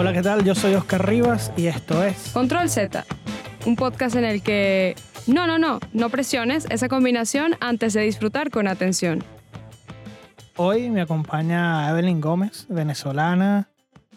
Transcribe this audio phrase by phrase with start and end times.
[0.00, 0.42] Hola, ¿qué tal?
[0.44, 3.04] Yo soy Oscar Rivas y esto es Control Z,
[3.66, 4.94] un podcast en el que
[5.26, 9.22] no, no, no, no presiones esa combinación antes de disfrutar con atención.
[10.56, 13.68] Hoy me acompaña Evelyn Gómez, venezolana,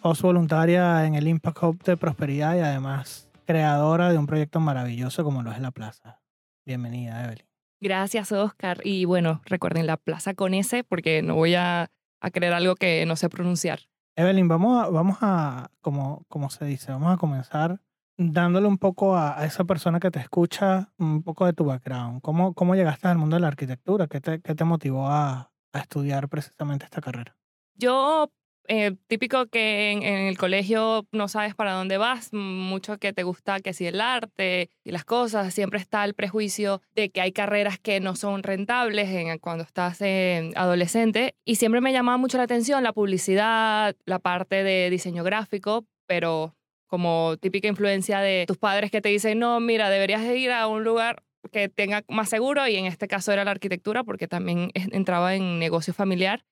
[0.01, 5.25] host voluntaria en el Impact Hub de Prosperidad y además creadora de un proyecto maravilloso
[5.25, 6.21] como lo es La Plaza.
[6.65, 7.45] Bienvenida, Evelyn.
[7.81, 8.79] Gracias, Oscar.
[8.85, 11.91] Y bueno, recuerden la plaza con S porque no voy a,
[12.21, 13.81] a creer algo que no sé pronunciar.
[14.15, 17.81] Evelyn, vamos a, vamos a como, como se dice, vamos a comenzar
[18.17, 22.21] dándole un poco a, esa persona que te escucha un poco de tu background.
[22.21, 24.07] ¿Cómo, cómo llegaste al mundo de la arquitectura?
[24.07, 27.35] ¿Qué te, qué te motivó a estudiar precisamente esta carrera?
[27.75, 28.29] Yo,
[28.67, 33.23] eh, típico que en, en el colegio no sabes para dónde vas, mucho que te
[33.23, 37.31] gusta que si el arte y las cosas, siempre está el prejuicio de que hay
[37.31, 42.37] carreras que no son rentables en, cuando estás eh, adolescente y siempre me llamaba mucho
[42.37, 46.55] la atención la publicidad, la parte de diseño gráfico, pero
[46.87, 50.67] como típica influencia de tus padres que te dicen, no, mira, deberías de ir a
[50.67, 54.71] un lugar que tenga más seguro y en este caso era la arquitectura porque también
[54.73, 56.45] entraba en negocio familiar.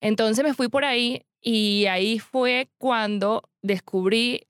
[0.00, 4.42] Entonces me fui por ahí y ahí fue cuando descubrí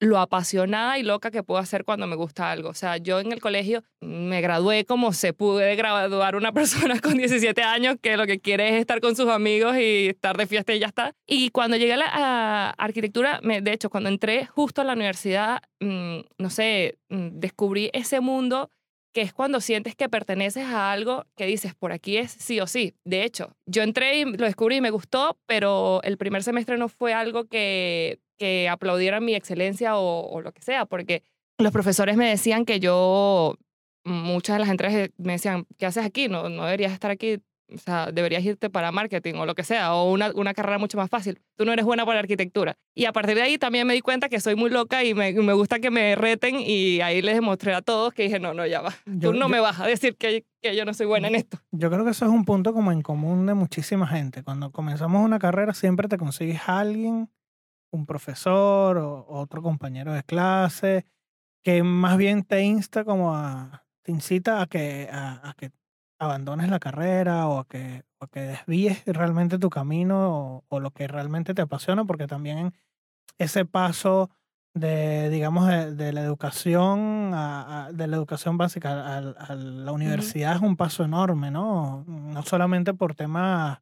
[0.00, 2.70] lo apasionada y loca que puedo hacer cuando me gusta algo.
[2.70, 7.16] O sea, yo en el colegio me gradué como se puede graduar una persona con
[7.16, 10.74] 17 años que lo que quiere es estar con sus amigos y estar de fiesta
[10.74, 11.14] y ya está.
[11.24, 15.62] Y cuando llegué a la arquitectura, me- de hecho, cuando entré justo a la universidad,
[15.78, 18.70] mm, no sé, mm, descubrí ese mundo
[19.12, 22.66] que es cuando sientes que perteneces a algo que dices, por aquí es sí o
[22.66, 22.94] sí.
[23.04, 26.88] De hecho, yo entré y lo descubrí y me gustó, pero el primer semestre no
[26.88, 31.22] fue algo que, que aplaudieran mi excelencia o, o lo que sea, porque
[31.58, 33.56] los profesores me decían que yo,
[34.04, 36.28] muchas de las entregas me decían, ¿qué haces aquí?
[36.28, 37.38] No, no deberías estar aquí,
[37.72, 40.96] o sea, deberías irte para marketing o lo que sea, o una, una carrera mucho
[40.98, 41.40] más fácil.
[41.56, 42.76] Tú no eres buena para arquitectura.
[42.94, 45.32] Y a partir de ahí también me di cuenta que soy muy loca y me,
[45.32, 48.66] me gusta que me reten y ahí les demostré a todos que dije, no, no,
[48.66, 48.90] ya va.
[49.06, 51.34] Yo- Tú no yo- me vas a decir que, que yo no soy buena en
[51.36, 51.58] esto.
[51.70, 54.42] Yo creo que eso es un punto como en común de muchísima gente.
[54.42, 57.30] Cuando comenzamos una carrera siempre te consigues a alguien,
[57.90, 61.04] un profesor o otro compañero de clase,
[61.64, 65.70] que más bien te insta como a, te incita a que, a, a que
[66.24, 70.90] abandones la carrera o a que, o que desvíes realmente tu camino o, o lo
[70.92, 72.74] que realmente te apasiona, porque también
[73.38, 74.30] ese paso
[74.74, 79.54] de, digamos, de, de la educación, a- a- de la educación básica a, a- a
[79.54, 82.04] la universidad es un paso enorme, ¿no?
[82.06, 83.80] No solamente por temas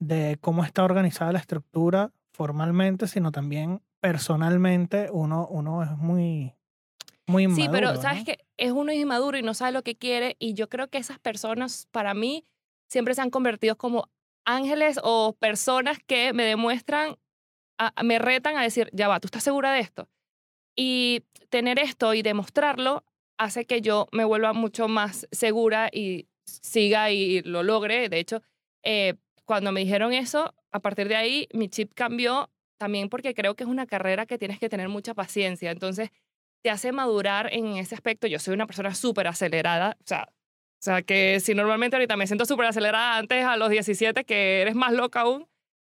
[0.00, 6.54] de cómo está organizada la estructura formalmente, sino también personalmente uno, uno es muy,
[7.28, 7.62] muy inmaduro.
[7.64, 8.24] Sí, pero sabes ¿no?
[8.24, 11.18] que es uno inmaduro y no sabe lo que quiere y yo creo que esas
[11.18, 12.44] personas para mí
[12.88, 14.08] siempre se han convertido como
[14.44, 17.16] ángeles o personas que me demuestran,
[17.78, 20.08] a- a- me retan a decir, ya va, ¿tú estás segura de esto?
[20.76, 23.04] Y tener esto y demostrarlo
[23.38, 28.08] hace que yo me vuelva mucho más segura y siga y lo logre.
[28.08, 28.42] De hecho,
[28.82, 33.54] eh, cuando me dijeron eso, a partir de ahí mi chip cambió también porque creo
[33.54, 35.70] que es una carrera que tienes que tener mucha paciencia.
[35.70, 36.10] Entonces,
[36.62, 38.26] te hace madurar en ese aspecto.
[38.26, 40.28] Yo soy una persona súper acelerada, o sea,
[40.80, 44.62] o sea, que si normalmente ahorita me siento súper acelerada antes a los 17, que
[44.62, 45.48] eres más loca aún,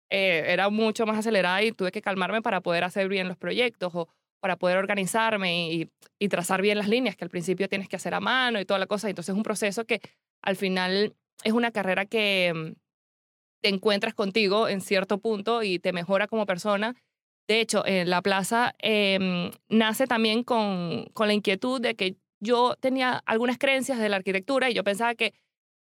[0.10, 3.94] eh, era mucho más acelerada y tuve que calmarme para poder hacer bien los proyectos
[3.94, 4.08] o
[4.40, 8.14] para poder organizarme y, y trazar bien las líneas que al principio tienes que hacer
[8.14, 9.10] a mano y toda la cosa.
[9.10, 10.00] Entonces es un proceso que
[10.42, 11.14] al final
[11.44, 12.74] es una carrera que mm,
[13.62, 16.96] te encuentras contigo en cierto punto y te mejora como persona.
[17.48, 22.76] De hecho, en la plaza em, nace también con, con la inquietud de que yo
[22.80, 25.34] tenía algunas creencias de la arquitectura y yo pensaba que,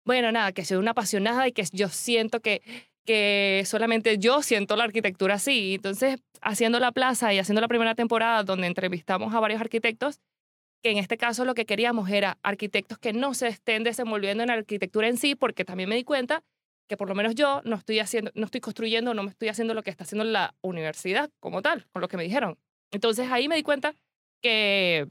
[0.05, 2.61] bueno, nada, que soy una apasionada y que yo siento que,
[3.05, 5.75] que solamente yo siento la arquitectura así.
[5.75, 10.19] Entonces, haciendo la plaza y haciendo la primera temporada donde entrevistamos a varios arquitectos,
[10.81, 14.47] que en este caso lo que queríamos era arquitectos que no se estén desenvolviendo en
[14.47, 16.43] la arquitectura en sí, porque también me di cuenta
[16.87, 19.73] que por lo menos yo no estoy haciendo, no estoy construyendo, no me estoy haciendo
[19.73, 22.57] lo que está haciendo la universidad como tal, con lo que me dijeron.
[22.91, 23.93] Entonces ahí me di cuenta
[24.41, 25.09] que,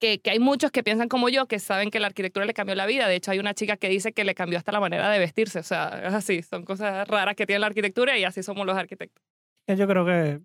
[0.00, 2.86] que, hay muchos que piensan como yo, que saben que la arquitectura le cambió la
[2.86, 3.06] vida.
[3.06, 5.58] De hecho, hay una chica que dice que le cambió hasta la manera de vestirse.
[5.58, 8.76] O sea, es así, son cosas raras que tiene la arquitectura y así somos los
[8.76, 9.22] arquitectos.
[9.66, 10.40] Yo creo que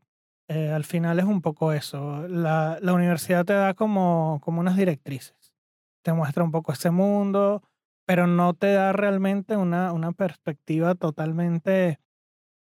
[0.49, 2.27] eh, al final es un poco eso.
[2.27, 5.55] La, la universidad te da como, como unas directrices.
[6.03, 7.63] Te muestra un poco ese mundo,
[8.05, 11.99] pero no te da realmente una, una perspectiva totalmente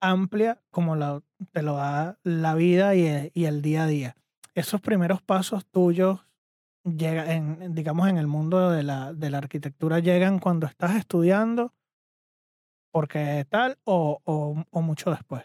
[0.01, 0.97] amplia como
[1.53, 4.17] te lo da la vida y el, y el día a día.
[4.55, 6.27] Esos primeros pasos tuyos
[6.85, 7.25] llega
[7.71, 11.75] digamos, en el mundo de la, de la arquitectura llegan cuando estás estudiando,
[12.93, 15.45] porque tal, o, o, mucho después.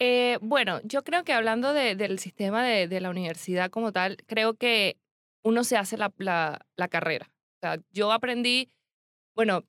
[0.00, 4.16] Eh, bueno, yo creo que hablando de- del sistema de, de la universidad como tal,
[4.26, 4.96] creo que
[5.42, 7.30] uno se hace la, la- la carrera.
[7.90, 8.70] Yo aprendí,
[9.38, 9.62] bueno,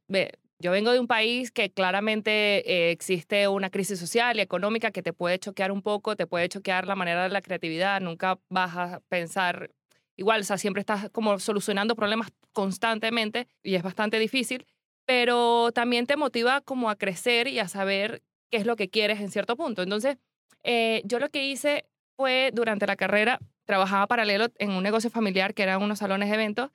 [0.57, 5.04] yo vengo de un país que claramente eh, existe una crisis social y económica que
[5.04, 8.75] te puede choquear un poco, te puede choquear la manera de la creatividad, nunca vas
[8.75, 9.69] a pensar
[10.16, 14.66] igual, o sea, siempre estás como solucionando problemas constantemente y es bastante difícil,
[15.06, 19.19] pero también te motiva como a crecer y a saber qué es lo que quieres
[19.19, 19.83] en cierto punto.
[19.83, 20.18] Entonces,
[20.63, 21.86] eh, yo lo que hice
[22.18, 26.33] fue durante la carrera, trabajaba paralelo en un negocio familiar que eran unos salones de
[26.33, 26.72] eventos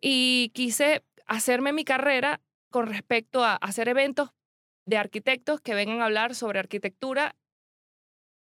[0.00, 2.40] y quise hacerme mi carrera
[2.70, 4.30] con respecto a hacer eventos
[4.86, 7.36] de arquitectos que vengan a hablar sobre arquitectura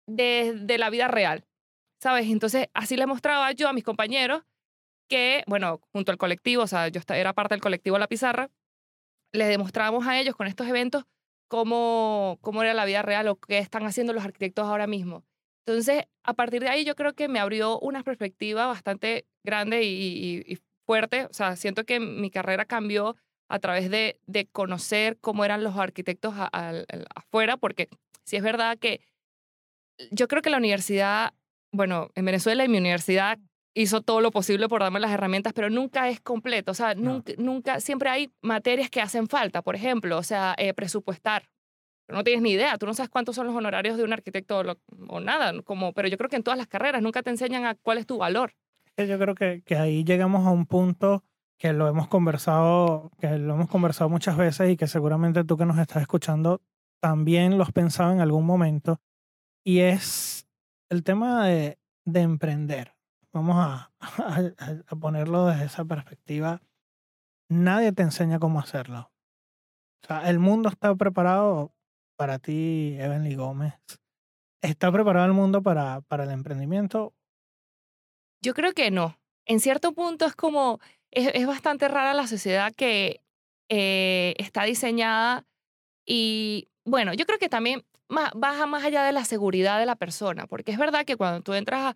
[0.07, 1.45] de, de la vida real,
[2.01, 2.27] ¿sabes?
[2.27, 4.43] Entonces, así le mostraba yo a mis compañeros
[5.09, 8.51] que, bueno, junto al colectivo, o sea, yo era parte del colectivo La Pizarra,
[9.33, 11.05] les demostrábamos a ellos con estos eventos
[11.49, 15.25] cómo, cómo era la vida real o qué están haciendo los arquitectos ahora mismo.
[15.65, 20.43] Entonces, a partir de ahí yo creo que me abrió una perspectiva bastante grande y,
[20.47, 20.59] y- y
[20.89, 21.25] fuerte.
[21.25, 23.15] O sea, siento que mi carrera cambió
[23.47, 26.49] a través de, de conocer cómo eran los arquitectos a-
[27.15, 27.89] afuera, porque
[28.23, 28.99] si es verdad que
[30.09, 31.33] yo creo que la universidad,
[31.71, 33.37] bueno, en Venezuela y mi universidad
[33.75, 36.71] hizo todo lo posible por darme las herramientas, pero nunca es completo.
[36.71, 37.01] O sea, No.
[37.13, 41.43] nunca, nunca, siempre hay materias que hacen falta, por ejemplo, o sea, eh, presupuestar.
[42.07, 44.63] No tienes ni idea, tú no sabes cuántos son los honorarios de un arquitecto o,
[44.63, 47.65] lo- o nada, como, pero yo creo que en todas las carreras nunca te enseñan
[47.65, 48.53] a cuál es tu valor.
[48.99, 51.23] Que yo creo que, que ahí llegamos a un punto
[51.57, 55.65] que lo hemos conversado, que lo hemos conversado muchas veces y que seguramente tú que
[55.65, 56.61] nos estás escuchando
[57.01, 58.99] también lo has pensado en algún momento.
[59.65, 60.47] Y es
[60.89, 62.93] el tema de, de emprender.
[63.31, 66.61] Vamos a, a- a ponerlo desde esa perspectiva.
[67.49, 69.11] Nadie te enseña cómo hacerlo.
[70.03, 71.73] O sea, el mundo está preparado
[72.17, 73.73] para ti, Evelyn Gómez.
[74.61, 77.13] ¿Está preparado el mundo para, para el emprendimiento?
[78.41, 79.17] Yo creo que no.
[79.45, 80.79] En cierto punto es como,
[81.11, 83.21] es, bastante rara la sociedad que
[83.69, 85.45] eh, está diseñada
[86.05, 90.47] y bueno, yo creo que también baja más allá de la seguridad de la persona,
[90.47, 91.95] porque es verdad que cuando tú entras,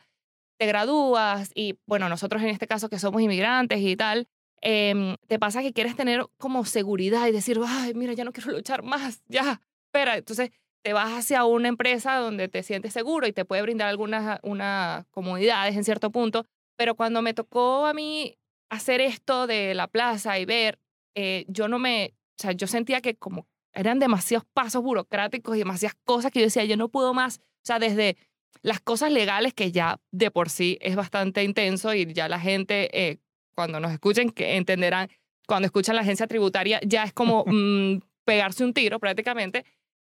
[0.60, 4.28] te gradúas y bueno, nosotros en este caso que somos inmigrantes y tal,
[4.62, 8.52] em, te pasa que quieres tener como seguridad y decir, ay, mira, ya no quiero
[8.58, 10.52] luchar más, ya, espera, entonces
[10.84, 15.06] te vas hacia una empresa donde te sientes seguro y te puede brindar algunas unas
[15.08, 16.46] comodidades en cierto punto,
[16.76, 18.38] pero cuando me tocó a mí
[18.70, 20.80] hacer esto de la plaza y ver,
[21.16, 25.60] eh, yo no me, o sea, yo sentía que como eran demasiados pasos burocráticos y
[25.60, 28.18] demasiadas cosas que yo decía, yo no puedo más, o sea, desde
[28.62, 32.90] las cosas legales que ya de por sí es bastante intenso y ya la gente,
[32.94, 33.20] eh,
[33.56, 35.10] cuando nos escuchen, que entenderán,
[35.48, 39.66] cuando escuchan la agencia tributaria, ya es como mm, pegarse un tiro prácticamente,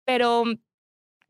[0.06, 0.56] pero mm,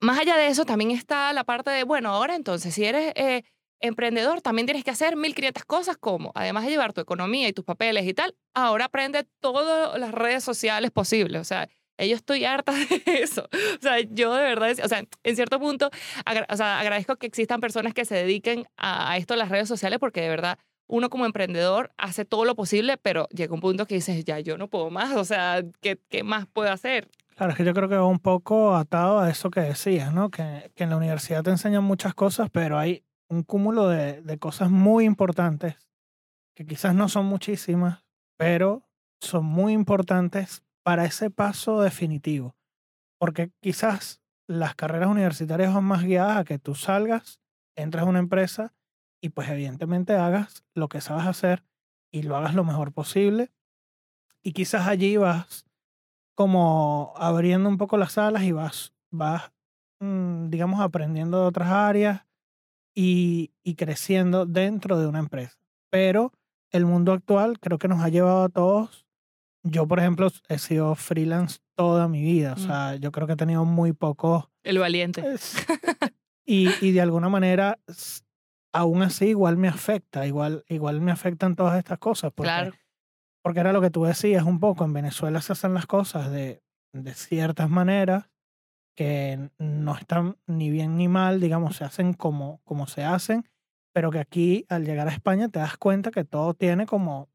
[0.01, 3.43] más allá de eso también está la parte de, bueno, ahora entonces, si eres eh,
[3.79, 7.65] emprendedor, también tienes que hacer 1500 cosas como, además de llevar tu economía y tus
[7.65, 12.73] papeles y tal, ahora aprende todas las redes sociales posibles, o sea, yo estoy harta
[13.05, 13.47] de eso.
[13.51, 15.89] O sea, yo de verdad, o sea, en cierto punto,
[16.49, 20.21] o sea, agradezco que existan personas que se dediquen a, esto, las redes sociales, porque
[20.21, 24.25] de verdad uno como emprendedor hace todo lo posible, pero llega un punto que dices,
[24.25, 27.09] ya, yo no puedo más, o sea, ¿qué, qué más puedo hacer?
[27.35, 30.29] Claro, es que yo creo que va un poco atado a eso que decías, ¿no?
[30.29, 34.37] Que, que en la universidad te enseñan muchas cosas, pero hay un cúmulo de, de
[34.37, 35.75] cosas muy importantes,
[36.55, 38.05] que quizás no son muchísimas,
[38.37, 38.87] pero
[39.19, 42.55] son muy importantes para ese paso definitivo.
[43.17, 47.39] Porque quizás las carreras universitarias van más guiadas a que tú salgas,
[47.75, 48.73] entres a una empresa
[49.21, 51.63] y pues evidentemente hagas lo que sabes hacer
[52.11, 53.51] y lo hagas lo mejor posible.
[54.43, 55.65] Y quizás allí vas
[56.35, 59.51] como abriendo un poco las alas y vas, vas
[59.99, 62.25] mm, digamos, aprendiendo de otras áreas
[62.95, 65.57] y, y creciendo dentro de una empresa.
[65.89, 66.31] Pero
[66.71, 69.05] el mundo actual creo que nos ha llevado a todos.
[69.63, 72.53] Yo, por ejemplo, he sido freelance toda mi vida.
[72.53, 72.59] O Mm.
[72.65, 75.23] sea, yo creo que he tenido muy pocos El valiente.
[76.45, 77.79] y, y de alguna manera,
[78.73, 82.31] aún así, igual me afecta, igual, igual me afectan todas estas cosas.
[82.35, 82.71] Porque, Claro.
[83.43, 86.63] Porque era lo que tú decías un poco, en Venezuela se hacen las cosas de,
[86.93, 88.29] de ciertas maneras
[88.95, 93.43] que no están ni bien ni mal, digamos, se hacen como, como se hacen,
[93.93, 97.29] pero que aquí al llegar a España te das cuenta que todo tiene como,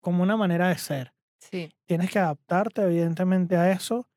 [0.00, 1.70] como una manera de ser Sí.
[1.86, 4.08] tienes que adaptarte evidentemente a eso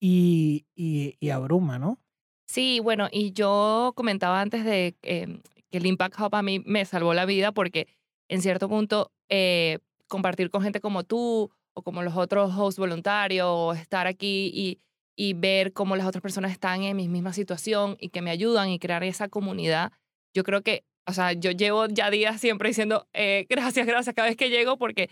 [0.00, 1.98] y, y, y abruma, ¿no?
[2.46, 6.84] Sí, bueno, y yo comentaba antes de eh, que el Impact Hub a mí me
[6.84, 7.88] salvó la vida porque
[8.28, 13.46] en cierto punto eh, compartir con gente como tú o como los otros hosts voluntarios
[13.48, 14.80] o estar aquí y,
[15.16, 18.70] y ver cómo las otras personas están en mi misma situación y que me ayudan
[18.70, 19.92] y crear esa comunidad.
[20.34, 24.28] Yo creo que, o sea, yo llevo ya días siempre diciendo eh, gracias, gracias cada
[24.28, 25.10] vez que llego porque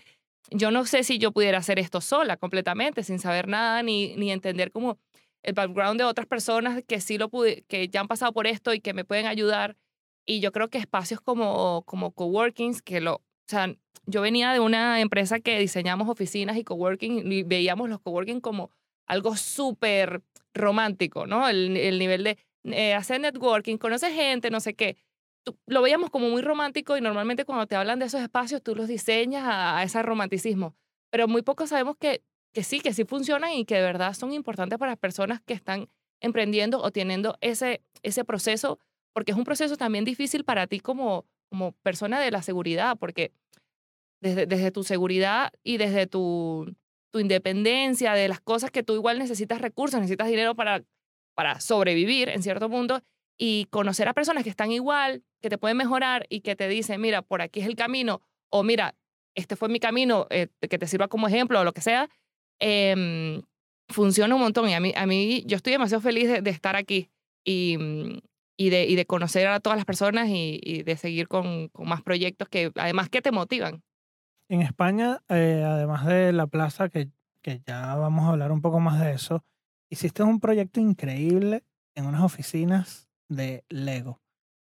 [0.49, 4.31] yo no sé si yo pudiera hacer esto sola completamente, sin saber nada ni, ni
[4.31, 4.97] entender cómo
[5.43, 8.73] el background de otras personas que sí lo pude, que ya han pasado por esto
[8.73, 9.77] y que me pueden ayudar.
[10.25, 13.73] Y yo creo que espacios como, como coworkings, que lo, o sea,
[14.05, 18.71] yo venía de una empresa que diseñamos oficinas y coworking y veíamos los coworking como
[19.07, 20.21] algo súper
[20.53, 21.47] romántico, ¿no?
[21.47, 24.97] El, el nivel de eh, hacer networking, conocer gente, no sé qué.
[25.65, 28.87] lo veíamos como muy romántico y normalmente cuando te hablan de esos espacios tú los
[28.87, 30.75] diseñas a, a ese romanticismo.
[31.09, 32.21] Pero muy poco sabemos que
[32.57, 35.53] que sí, que sí funcionan y que de verdad son importantes para las personas que
[35.53, 35.89] están
[36.19, 38.79] emprendiendo o teniendo ese, ese proceso,
[39.13, 43.31] porque es un proceso también difícil para ti como, como persona de la seguridad, porque
[44.21, 46.75] desde, desde tu seguridad y desde tu,
[47.11, 50.83] tu independencia, de las cosas que tú igual necesitas recursos, necesitas dinero para,
[51.35, 53.01] para sobrevivir en cierto mundo,
[53.37, 56.99] y conocer a personas que están igual, que te pueden mejorar y que te dicen,
[56.99, 58.95] mira, por aquí es el camino, o mira,
[59.35, 62.09] este fue mi camino, eh, que te sirva como ejemplo o lo que sea,
[62.59, 63.41] eh,
[63.89, 67.09] funciona un montón y a mí, a mí yo estoy demasiado feliz de, estar aquí
[67.43, 68.19] y, mm,
[68.57, 71.87] y, de, y de conocer a todas las personas y, y de seguir con, con,
[71.87, 73.83] más proyectos que además que te motivan.
[74.49, 77.09] En España, eh, además de la plaza, que,
[77.41, 79.43] que ya vamos a hablar un poco más de eso,
[79.89, 81.63] hiciste un proyecto increíble
[81.95, 84.21] en unas oficinas de Lego.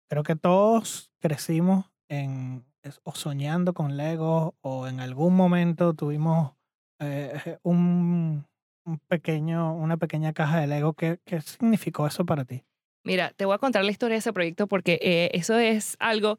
[0.09, 2.65] Creo que todos crecimos en,
[3.03, 6.53] o soñando con Lego o en algún momento tuvimos
[6.99, 8.45] eh, un,
[8.85, 10.93] un, pequeño, una pequeña caja de Lego.
[10.93, 12.63] ¿Qué, ¿Qué significó eso para ti?
[13.03, 16.37] Mira, te voy a contar la historia de ese proyecto porque eh, eso es algo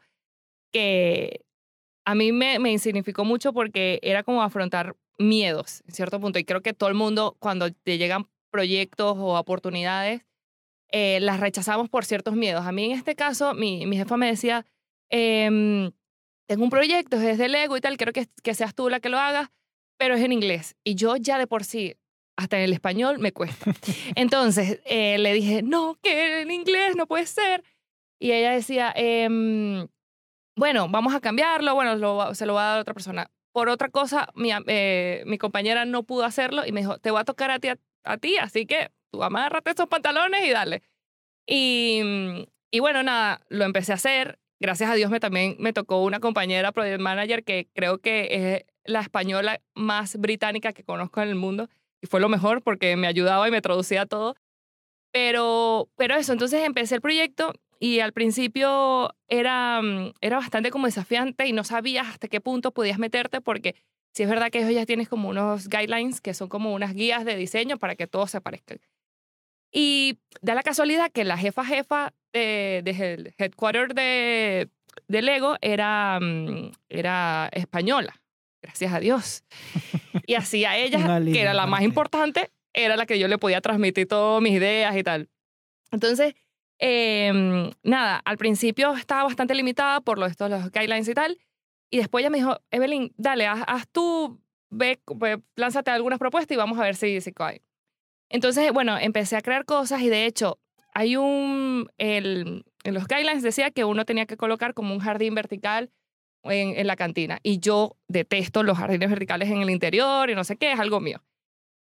[0.72, 1.44] que
[2.04, 6.38] a mí me, me significó mucho porque era como afrontar miedos en cierto punto.
[6.38, 10.22] Y creo que todo el mundo, cuando te llegan proyectos o oportunidades,
[10.90, 12.66] eh, las rechazamos por ciertos miedos.
[12.66, 14.66] A mí en este caso, mi, mi jefa me decía,
[15.10, 15.90] eh,
[16.46, 19.08] tengo un proyecto, es de Lego y tal, quiero que, que seas tú la que
[19.08, 19.48] lo hagas,
[19.98, 20.76] pero es en inglés.
[20.84, 21.94] Y yo ya de por sí,
[22.42, 23.72] hasta en el español, me cuesta.
[24.14, 27.64] Entonces eh, le dije, no, que en inglés no puede ser.
[28.18, 29.28] Y ella decía, eh,
[30.56, 33.30] bueno, vamos a cambiarlo, bueno, lo, se lo va a dar a otra persona.
[33.52, 37.20] Por otra cosa, mi, eh, mi compañera no pudo hacerlo y me dijo, te voy
[37.20, 37.68] a tocar a ti,
[38.04, 40.82] a, ti así que tú amárrate esos pantalones y dale.
[41.46, 44.38] Y, y bueno, nada, lo empecé a hacer.
[44.60, 48.64] Gracias a Dios me también me tocó una compañera project manager que creo que es
[48.84, 51.68] la española más británica que conozco en el mundo
[52.02, 54.34] y fue lo mejor porque me ayudaba y me traducía todo.
[55.12, 60.86] Pero, pero eso, entonces empecé el proyecto y al principio era, mm, era bastante como
[60.86, 63.76] desafiante y no sabías hasta qué punto podías meterte porque
[64.14, 67.24] si es verdad que ellos ya tienes como unos guidelines que son como unas guías
[67.24, 68.78] de diseño para que todos se parezcan.
[69.70, 74.68] Y da la casualidad que la jefa jefa de, de headquarter de,
[75.08, 78.21] de Lego era, mm, era española
[78.62, 79.44] gracias a Dios.
[80.26, 83.60] Y así a ella, que era la más importante, era la que yo le podía
[83.60, 85.28] transmitir todas mis ideas y tal.
[85.90, 86.34] Entonces,
[86.78, 91.38] eh, nada, al principio estaba bastante limitada por lo, estos, los guidelines y tal.
[91.90, 94.40] Y después ella me dijo, Evelyn, dale, haz, haz tú,
[94.70, 97.62] ve, ve, lánzate algunas propuestas y vamos a ver si, si cae.
[98.30, 100.58] Entonces, bueno, empecé a crear cosas y de hecho,
[100.94, 105.34] hay un, el, en los guidelines decía que uno tenía que colocar como un jardín
[105.34, 105.90] vertical
[106.44, 107.38] en, en, la cantina.
[107.42, 111.00] Y yo detesto los jardines verticales en el interior y no sé qué, es algo
[111.00, 111.22] mío.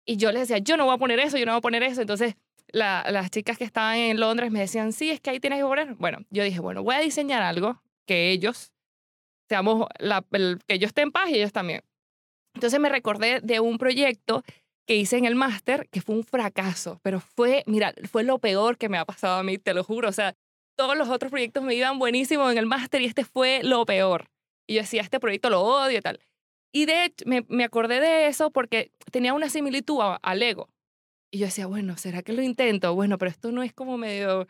[0.05, 1.83] Y yo les decía, yo no voy a poner eso, yo no voy a poner
[1.83, 2.01] eso.
[2.01, 2.35] Entonces,
[2.73, 5.65] la, las chicas que estaban en Londres me decían, sí, es que ahí tienes que
[5.65, 5.95] poner.
[5.95, 8.73] Bueno, yo dije, bueno, voy a diseñar algo que ellos,
[9.49, 11.83] seamos, la, el, que yo esté en paz y ellos también.
[12.55, 14.43] Entonces me recordé de un proyecto
[14.87, 18.79] que hice en el máster que fue un fracaso, pero fue, mira, fue lo peor
[18.79, 20.09] que me ha pasado a mí, te lo juro.
[20.09, 20.35] O sea,
[20.77, 24.31] todos los otros proyectos me iban buenísimo en el máster y este fue lo peor.
[24.69, 26.21] Y yo decía, este proyecto lo odio y tal.
[26.73, 30.69] Y de hecho, me, me acordé de eso porque tenía una similitud a, Lego.
[31.31, 32.95] Y yo decía, bueno, ¿será que lo intento?
[32.95, 34.47] Bueno, pero esto no es como medio...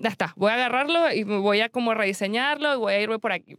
[0.00, 3.32] Ya está, voy a agarrarlo y voy a como rediseñarlo y voy a irme por
[3.32, 3.56] aquí.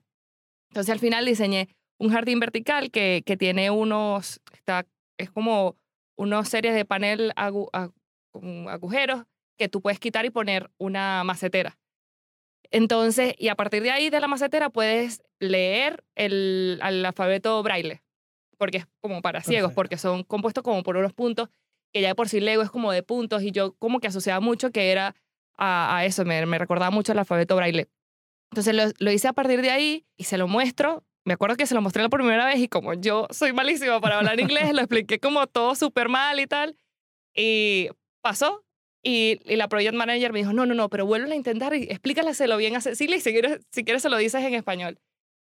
[0.70, 4.86] Entonces al final diseñé un jardín vertical que, que tiene unos, está,
[5.18, 5.76] es como
[6.16, 7.70] unas series de panel agu,
[8.32, 9.26] con agujeros
[9.58, 11.78] que tú puedes quitar y poner una macetera.
[12.72, 18.04] Entonces, y a partir de ahí de la macetera puedes leer el, el alfabeto braille,
[18.58, 21.50] porque es como para ciegos, porque son compuestos como por unos puntos,
[21.92, 24.72] que ya por sí Lego es como de puntos, y yo como que asociaba mucho
[24.72, 25.16] que era
[25.58, 27.90] a, a eso, me, me, recordaba mucho el alfabeto braille.
[28.52, 31.04] Entonces lo, lo, hice a partir de ahí y se lo muestro.
[31.26, 34.18] Me acuerdo que se lo mostré la primera vez y como yo soy malísima para
[34.18, 36.76] hablar inglés, lo expliqué como todo súper mal y tal.
[37.36, 37.90] Y
[38.22, 38.64] pasó
[39.04, 42.58] y, la project manager me dijo, no, no, no, pero vuelve a intentar y explícalaselo
[42.58, 45.00] bien a Cecilia y si quieres, si quieres se lo dices en español.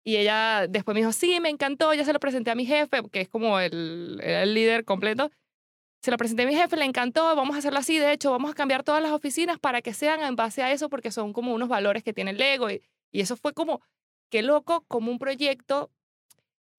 [0.03, 3.01] Y ella después me dijo, sí, me encantó, ya se lo presenté a mi jefe,
[3.11, 5.31] que es como el, el líder completo.
[6.01, 8.51] Se lo presenté a mi jefe, le encantó, vamos a hacerlo así, de hecho, vamos
[8.51, 11.53] a cambiar todas las oficinas para que sean en base a eso, porque son como
[11.53, 12.69] unos valores que tiene el Lego.
[12.69, 13.81] Y, y eso fue como,
[14.29, 15.91] qué loco, como un proyecto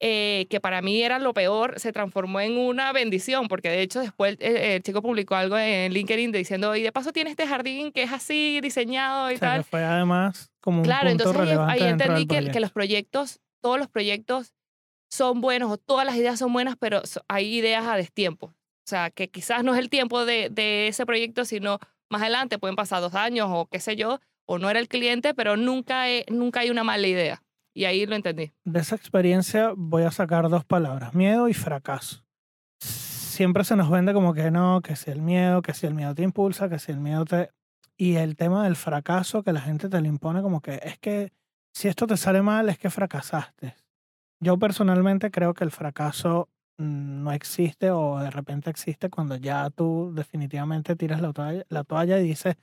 [0.01, 4.01] eh, que para mí era lo peor, se transformó en una bendición, porque de hecho
[4.01, 7.91] después el, el chico publicó algo en LinkedIn diciendo, y de paso tiene este jardín
[7.93, 9.59] que es así diseñado y O sea, tal.
[9.61, 13.41] que fue además como un Claro, punto entonces ahí, ahí entendí que, que los proyectos,
[13.61, 14.55] todos los proyectos
[15.11, 18.47] son buenos o todas las ideas son buenas, pero so- hay ideas a destiempo.
[18.47, 21.79] O sea, que quizás no es el tiempo de, de ese proyecto, sino
[22.11, 25.35] más adelante pueden pasar dos años o qué sé yo, o no era el cliente,
[25.35, 27.43] pero nunca, he- nunca hay una mala idea.
[27.79, 28.53] Y ahí lo entendí.
[28.65, 32.25] De esa experiencia voy a sacar dos palabras, miedo y fracaso.
[32.81, 36.13] Siempre se nos vende como que no, que si el miedo, que si el miedo
[36.13, 37.53] te impulsa, que si el miedo te...
[37.97, 41.33] Y el tema del fracaso que la gente te lo impone como que es que
[41.73, 43.77] si esto te sale mal es que fracasaste.
[44.41, 49.71] Yo personalmente creo que el fracaso mm, no existe o de repente existe cuando ya
[49.71, 52.57] tú definitivamente tiras la toalla, la toalla y dices,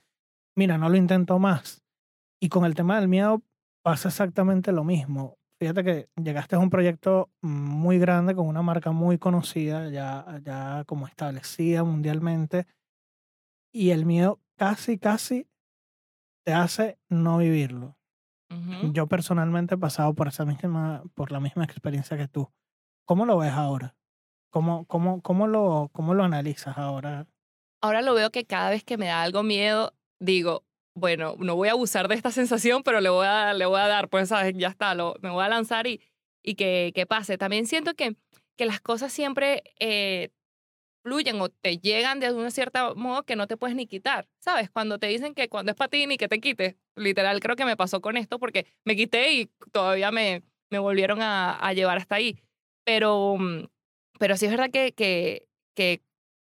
[0.54, 1.82] mira, no lo intento más.
[2.38, 3.40] Y con el tema del miedo
[3.86, 5.38] pasa exactamente lo mismo.
[5.60, 10.82] Fíjate que llegaste a un proyecto muy grande con una marca muy conocida, ya, ya
[10.88, 12.66] como establecida mundialmente,
[13.72, 15.48] y el miedo casi, casi
[16.44, 17.96] te hace no vivirlo.
[18.50, 18.92] Ujú.
[18.92, 22.50] Yo personalmente he pasado por, esa misma, por la misma experiencia que tú.
[23.06, 23.94] ¿Cómo lo ves ahora?
[24.50, 27.28] ¿Cómo, cómo, cómo, lo, cómo lo analizas ahora?
[27.80, 30.65] Ahora lo veo que cada vez que me da algo miedo, digo,
[30.96, 33.86] bueno, no voy a abusar de esta sensación, pero le voy a, le voy a
[33.86, 36.00] dar, pues, ya está, me voy a lanzar y,
[36.42, 37.36] y que, que pase.
[37.36, 38.16] También siento que,
[38.56, 40.30] que las cosas siempre eh,
[41.04, 44.70] fluyen o te llegan de un cierto modo que no te puedes ni quitar, ¿sabes?
[44.70, 47.66] Cuando te dicen que cuando es para ti ni que te quites, literal creo que
[47.66, 51.98] me pasó con esto porque me quité y todavía me, me volvieron a, a llevar
[51.98, 52.40] hasta ahí.
[52.84, 53.66] Pero, mm,
[54.18, 56.02] pero sí es verdad que, que, que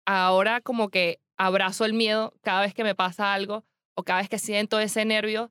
[0.06, 3.66] ahora como que abrazo el miedo cada vez que me pasa algo
[4.00, 5.50] o cada vez que siento ese nervio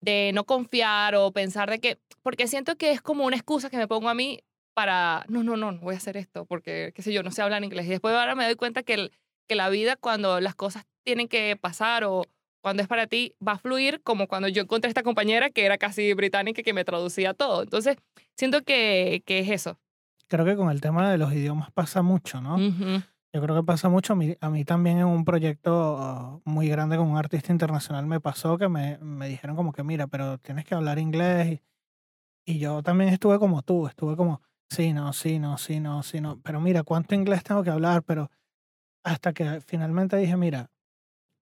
[0.00, 3.76] de no confiar o pensar de que, porque siento que es como una excusa que
[3.76, 4.40] me pongo a mí
[4.74, 7.42] para, no, no, no, no voy a hacer esto porque, qué sé yo, no sé
[7.42, 7.86] hablar inglés.
[7.86, 9.12] Y después ahora me doy cuenta que, el-
[9.48, 12.22] que la vida cuando las cosas tienen que pasar o
[12.62, 15.78] cuando es para ti, va a fluir como cuando yo encontré esta compañera que era
[15.78, 17.62] casi británica y que me traducía todo.
[17.62, 17.96] Entonces,
[18.36, 19.78] siento que, que es eso.
[20.28, 22.56] Creo que con el tema de los idiomas pasa mucho, ¿no?
[22.56, 23.02] Ujú.
[23.34, 24.14] Yo creo que pasa mucho.
[24.14, 28.20] A mí, a mí también en un proyecto muy grande con un artista internacional me
[28.20, 31.60] pasó que me, me dijeron como que, mira, pero tienes que hablar inglés.
[32.46, 36.02] Y, y yo también estuve como tú, estuve como, sí, no, sí, no, sí, no,
[36.02, 36.40] sí, no.
[36.42, 38.02] Pero mira, ¿cuánto inglés tengo que hablar?
[38.04, 38.30] Pero
[39.04, 40.70] hasta que finalmente dije, mira,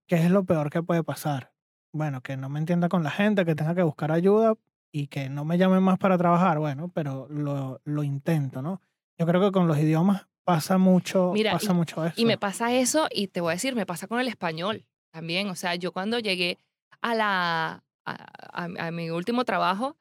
[0.08, 1.52] ¿qué es lo peor que puede pasar?
[1.92, 4.54] Bueno, que no me entienda con la gente, que tenga que buscar ayuda
[4.92, 6.58] y que no me llamen más para trabajar.
[6.58, 8.80] Bueno, pero lo, lo intento, ¿no?
[9.18, 12.14] Yo creo que con los idiomas pasa mucho, Mira, pasa mucho eso.
[12.16, 15.50] Y me pasa eso, y te voy a decir, me pasa con el español también.
[15.50, 16.56] O sea, yo cuando llegué
[17.02, 19.96] a, la, a, a- a mi último trabajo,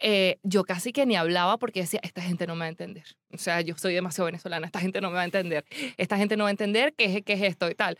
[0.00, 3.04] eh, yo casi que ni hablaba porque decía, esta gente no me va a entender.
[3.32, 5.64] O sea, yo soy demasiado venezolana, esta gente no me va a entender.
[5.96, 7.98] Esta gente no va a entender qué es, qué es esto y tal.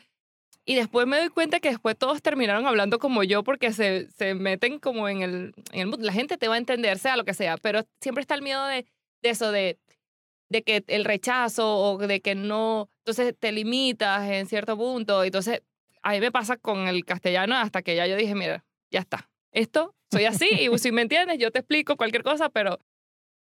[0.65, 4.35] Y después me doy cuenta que después todos terminaron hablando como yo porque se, se
[4.35, 6.01] meten como en el, en el mood.
[6.03, 8.65] La gente te va a entender, sea lo que sea, pero siempre está el miedo
[8.67, 8.85] de,
[9.23, 9.79] de eso, de,
[10.49, 15.25] de que el rechazo o de que no, entonces te limitas en cierto punto.
[15.25, 15.63] Entonces,
[16.03, 19.31] a mí me pasa con el castellano hasta que ya yo dije, mira, ya está.
[19.53, 22.79] Esto, soy así y si me entiendes, yo te explico cualquier cosa, pero,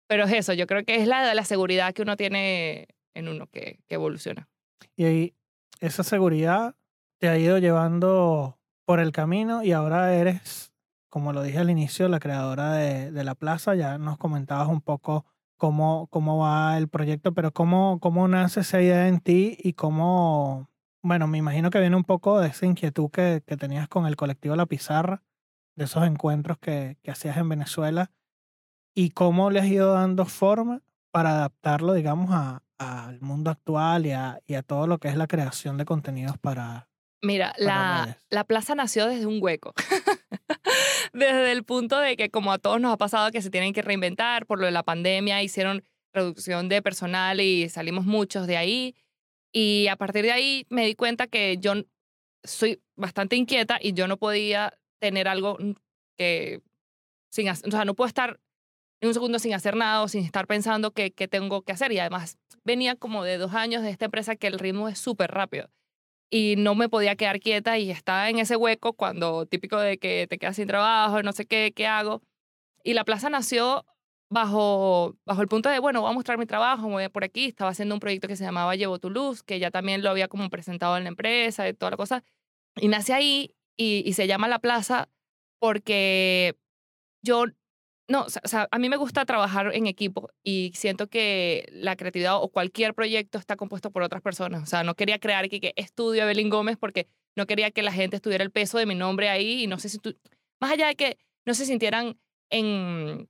[0.07, 0.53] pero es eso.
[0.53, 4.49] Yo creo que es la, la seguridad que uno tiene en uno que, que evoluciona.
[4.95, 5.35] Y ahí
[5.81, 6.77] esa seguridad
[7.19, 10.73] te ha ido llevando por el camino y ahora eres,
[11.09, 13.75] como lo dije al inicio, la creadora de, de la plaza.
[13.75, 18.81] Ya nos comentabas un poco cómo, cómo va el proyecto, pero cómo, cómo nace esa
[18.81, 20.71] idea en ti y cómo,
[21.03, 24.17] bueno, me imagino que viene un poco de esa inquietud que, que tenías con el
[24.17, 25.23] colectivo La Pizarra,
[25.75, 28.11] de esos encuentros que, que hacías en Venezuela,
[28.95, 34.13] y cómo le has ido dando forma para adaptarlo, digamos, a, al mundo actual y
[34.13, 36.89] a, y a todo lo que es la creación de contenidos para...
[37.23, 39.73] Mira, la, la plaza nació desde un hueco.
[41.17, 43.83] desde el punto de que como a todos nos ha pasado que se tienen que
[43.83, 48.95] reinventar por lo de la pandemia, hicieron reducción de personal y salimos muchos de ahí.
[49.53, 51.75] Y a partir de ahí me di cuenta que yo
[52.45, 55.75] soy bastante inquieta y yo no podía tener algo n-
[56.19, 56.61] que
[57.31, 58.41] sin o sea, no puedo estar
[59.03, 61.93] ni un segundo sin hacer nada o sin estar pensando qué, qué tengo que hacer.
[61.93, 65.31] Y además venía como de dos años de esta empresa que el ritmo es súper
[65.31, 65.71] rápido.
[66.31, 70.27] Y no me podía quedar quieta y estaba en ese hueco cuando típico de que
[70.29, 72.23] te quedas sin trabajo, no sé qué, qué hago.
[72.83, 73.85] Y la plaza nació
[74.29, 77.47] bajo, bajo el punto de, bueno, voy a mostrar mi trabajo, voy por aquí.
[77.47, 80.29] Estaba haciendo un proyecto que se llamaba Llevo tu luz, que ya también lo había
[80.29, 82.25] como presentado en la empresa y toda la cosa.
[82.77, 85.09] Y nace ahí y, y se llama La Plaza
[85.59, 86.57] porque
[87.23, 87.47] yo
[88.09, 92.37] no, o sea, a mí me gusta trabajar en equipo y siento que la creatividad
[92.41, 94.63] o cualquier proyecto está compuesto por otras personas.
[94.63, 97.93] O sea, no quería crear que, que estudio Evelyn Gómez porque no quería que la
[97.93, 100.17] gente estuviera el peso de mi nombre ahí y no sé si tú,
[100.61, 102.17] más allá de que no se sintieran
[102.51, 103.29] en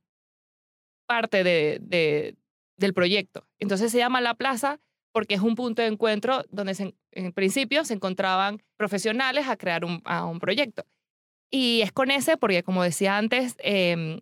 [1.06, 2.36] parte de, de,
[2.76, 3.46] del proyecto.
[3.58, 4.78] Entonces se llama La Plaza
[5.12, 10.02] porque es un punto de encuentro donde en principio se encontraban profesionales a crear un,
[10.04, 10.84] a un proyecto.
[11.50, 14.20] Y es con ese, porque como decía antes, eh,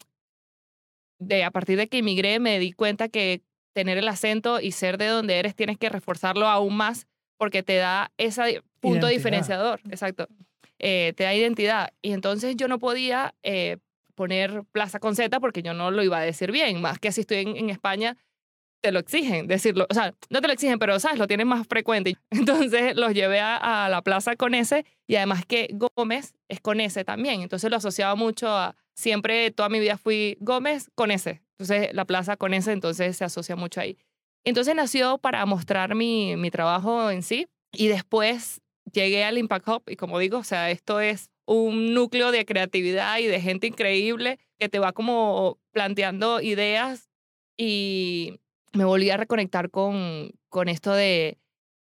[1.18, 4.98] de a partir de que emigré me di cuenta que tener el acento y ser
[4.98, 10.29] de donde eres tienes que reforzarlo aún más porque te da ese punto diferenciador, exacto,
[10.79, 11.92] eh, te da identidad.
[12.00, 13.79] Y entonces yo no podía eh,
[14.14, 17.22] poner Plaza con Z porque yo no lo iba a decir bien, más que si
[17.22, 18.16] estoy en, España
[18.81, 21.66] te lo exigen decirlo, o sea, no te lo exigen, pero sabes, lo tienen más
[21.66, 22.16] frecuente.
[22.31, 26.81] Entonces los llevé a, a la plaza con ese y además que Gómez es con
[26.81, 31.42] ese también, entonces lo asociaba mucho a, siempre, toda mi vida fui Gómez con ese.
[31.59, 33.98] Entonces, la plaza con ese, entonces se asocia mucho ahí.
[34.44, 38.61] Entonces nació para mostrar mi, mi trabajo en sí y después
[38.92, 43.18] llegué al Impact Hub y como digo, o sea, esto es un núcleo de creatividad
[43.18, 47.11] y de gente increíble que te va como planteando ideas
[47.57, 48.40] y
[48.72, 51.38] me volví a reconectar con, con esto de,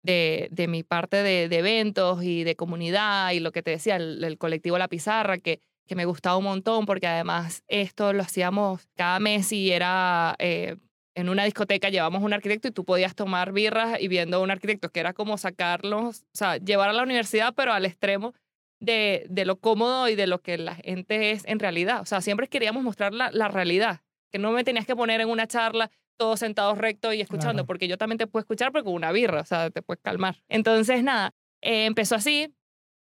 [0.03, 4.39] de, de mi parte de, eventos y de comunidad y lo que te decía, el
[4.39, 9.19] colectivo La Pizarra, que que me gustaba un montón porque además esto lo hacíamos cada
[9.19, 10.77] mes y era eh,
[11.17, 14.91] en una discoteca, llevamos un arquitecto y tú podías tomar birras y viendo un arquitecto,
[14.91, 18.35] que era como sacarlos, o sea, llevar a la universidad, pero al extremo
[18.81, 22.03] de, de lo cómodo y de lo que la gente es en realidad.
[22.03, 25.29] O sea, siempre queríamos mostrar la, la realidad, que no me tenías que poner en
[25.29, 28.95] una charla todos sentados recto y escuchando, porque yo también te puedo escuchar, pero con
[28.95, 30.43] una birra, o sea, te puedes calmar.
[30.49, 32.53] Entonces, nada, eh, empezó así,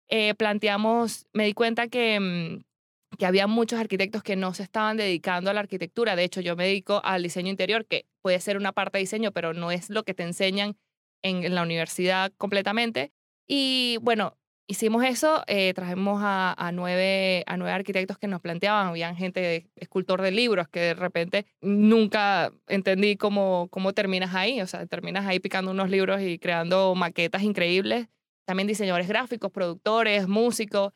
[0.09, 2.65] eh, planteamos, me di cuenta que, mm,
[3.19, 6.17] que había muchos arquitectos que no se estaban dedicando a la arquitectura.
[6.17, 9.33] De hecho, yo me dedico al diseño interior, que puede ser una parte de diseño,
[9.33, 10.77] pero no es lo que te enseñan
[11.23, 13.13] en, la universidad completamente.
[13.47, 19.17] Y bueno, hicimos eso, eh, trajimos a, nueve, a nueve arquitectos que nos planteaban, habían
[19.17, 24.67] gente, de, escultor de libros, que de repente nunca entendí cómo, cómo terminas ahí, o
[24.67, 28.09] sea, terminas ahí picando unos libros y creando maquetas increíbles.
[28.45, 30.93] También diseñadores gráficos, productores, músicos.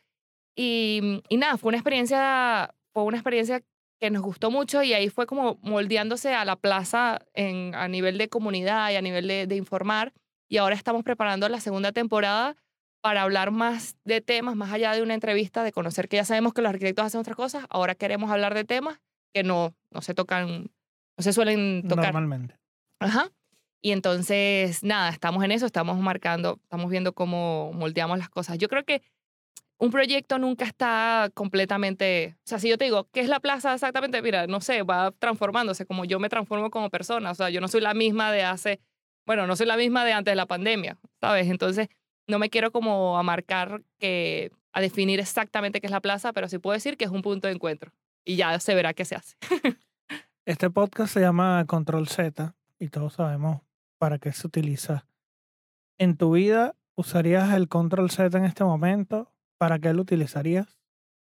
[0.56, 3.62] Y, y nada, fue una experiencia, fue una experiencia
[4.00, 8.18] que nos gustó mucho y ahí fue como moldeándose a la plaza en, a nivel
[8.18, 10.12] de comunidad y a nivel de, de informar.
[10.48, 12.56] Y ahora estamos preparando la segunda temporada
[13.00, 16.54] para hablar más de temas, más allá de una entrevista, de conocer que ya sabemos
[16.54, 18.98] que los arquitectos hacen otras cosas, ahora queremos hablar de temas
[19.32, 20.70] que no, no se tocan,
[21.16, 22.06] no se suelen tocar.
[22.06, 22.58] Normalmente.
[22.98, 23.30] Ajá.
[23.82, 28.58] Y entonces, nada, estamos en eso, estamos marcando, estamos viendo cómo moldeamos las cosas.
[28.58, 29.02] Yo creo que
[29.78, 33.74] un proyecto nunca está completamente, o sea, si yo te digo, ¿qué es la plaza
[33.74, 34.22] exactamente?
[34.22, 37.68] Mira, no sé, va transformándose como yo me transformo como persona, o sea, yo no
[37.68, 38.80] soy la misma de hace,
[39.26, 41.48] bueno, no soy la misma de antes de la pandemia, ¿sabes?
[41.48, 41.88] Entonces,
[42.26, 46.48] no me quiero como a marcar que, a definir exactamente qué es la plaza, pero
[46.48, 47.92] sí puedo decir que es un punto de encuentro
[48.24, 49.36] y ya se verá qué se hace.
[50.44, 53.62] este podcast se llama Control Z y todos sabemos
[53.98, 55.06] para qué se utiliza.
[55.98, 59.32] ¿En tu vida usarías el Control Z en este momento?
[59.58, 60.78] ¿Para qué lo utilizarías?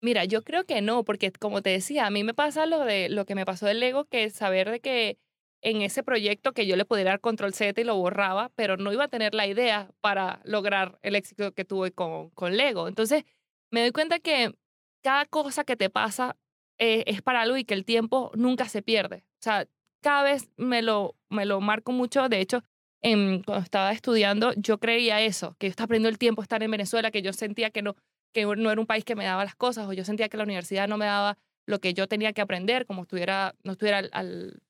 [0.00, 3.08] Mira, yo creo que no, porque como te decía, a mí me pasa lo de
[3.08, 5.18] lo que me pasó del Lego, que saber de que
[5.60, 8.92] en ese proyecto que yo le pudiera dar control Z y lo borraba, pero no
[8.92, 12.86] iba a tener la idea para lograr el éxito que tuve con, con Lego.
[12.86, 13.24] Entonces,
[13.72, 14.54] me doy cuenta que
[15.02, 16.36] cada cosa que te pasa
[16.78, 19.24] eh, es para algo y que el tiempo nunca se pierde.
[19.40, 19.66] O sea,
[20.00, 22.28] cada vez me lo, me lo marco mucho.
[22.28, 22.62] De hecho,
[23.02, 26.70] en, cuando estaba estudiando, yo creía eso, que yo estaba aprendiendo el tiempo estar en
[26.70, 27.96] Venezuela, que yo sentía que no,
[28.32, 30.44] que no era un país que me daba las cosas, o yo sentía que la
[30.44, 34.62] universidad no me daba lo que yo tenía que aprender, como estuviera, no estuviera al,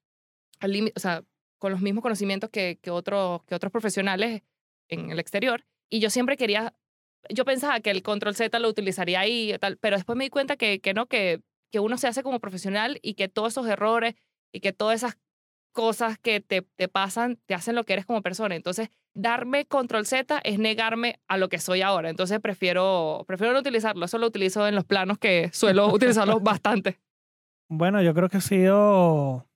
[0.60, 1.22] al, límite, o sea,
[1.58, 4.42] con los mismos conocimientos que, que, otros, que otros profesionales
[4.88, 5.64] en el exterior.
[5.88, 6.74] Y yo siempre quería,
[7.30, 10.56] yo pensaba que el control Z lo utilizaría ahí, tal, pero después me di cuenta
[10.56, 14.14] que, que no, que, que uno se hace como profesional y que todos esos errores
[14.52, 15.18] y que todas esas
[15.78, 18.56] cosas que te, te pasan te hacen lo que eres como persona.
[18.56, 22.10] Entonces, darme control Z es negarme a lo que soy ahora.
[22.10, 24.04] Entonces, prefiero, prefiero no utilizarlo.
[24.04, 26.98] Eso lo utilizo en los planos que suelo utilizarlo bastante.
[27.68, 29.46] Bueno, yo creo que ha sido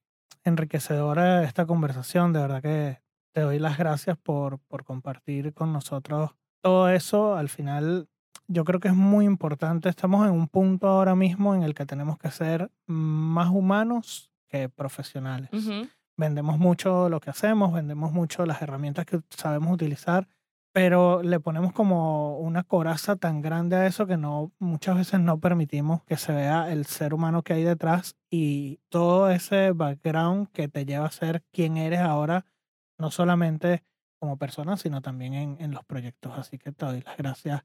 [0.44, 2.32] enriquecedora esta conversación.
[2.32, 3.00] De verdad que
[3.32, 6.30] te doy las gracias por, por compartir con nosotros
[6.62, 8.06] todo eso al final
[8.46, 9.88] yo creo que es muy importante.
[9.88, 14.68] Estamos en un punto ahora mismo en el que tenemos que ser más humanos que
[14.68, 15.50] profesionales.
[15.52, 15.88] Ujú.
[16.16, 20.28] Vendemos mucho lo que hacemos, vendemos mucho las herramientas que sabemos utilizar,
[20.74, 25.38] pero le ponemos como una coraza tan grande a eso que no muchas veces no
[25.40, 30.68] permitimos que se vea el ser humano que hay detrás y todo ese background que
[30.68, 32.44] te lleva a ser quien eres ahora,
[32.98, 33.82] no solamente
[34.20, 36.32] como persona, sino también en, en los proyectos.
[36.38, 37.62] Así que te doy las gracias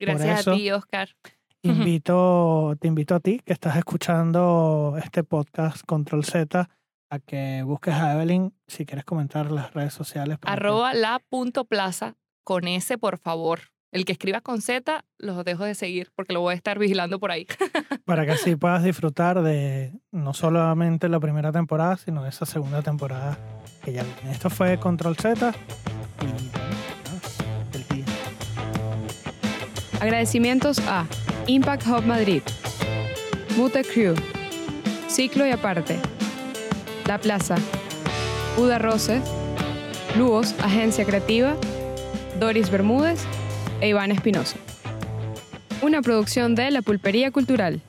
[0.00, 1.08] Gracias eso- a ti, Oscar.
[1.62, 6.68] invito, te invito a ti que estás escuchando este podcast Control Z
[7.10, 10.38] a que busques a Evelyn si quieres comentar las redes sociales.
[10.42, 13.60] Arroba la punto plaza con S, por favor.
[13.92, 17.18] El que escriba con Z, los dejo de seguir porque lo voy a estar vigilando
[17.18, 17.48] por ahí.
[18.04, 22.82] para que así puedas disfrutar de no solamente la primera temporada, sino de esa segunda
[22.82, 23.36] temporada
[23.84, 24.30] que ya viene.
[24.30, 25.52] Esto fue Control Z
[26.22, 26.26] y
[27.76, 28.04] el día.
[30.00, 31.06] Agradecimientos a
[31.48, 32.42] Impact Hub Madrid,
[33.56, 34.14] Mute Crew,
[35.08, 35.98] Ciclo y Aparte,
[37.06, 37.56] La Plaza,
[38.56, 39.22] Uda Roses,
[40.16, 41.56] Luos, Agencia Creativa,
[42.38, 43.20] Doris Bermúdez
[43.80, 44.56] e Iván Espinosa.
[45.82, 47.80] Una producción de La Pulpería Cultural.